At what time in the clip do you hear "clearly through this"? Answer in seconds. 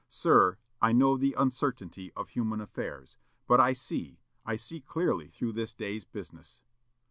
4.81-5.75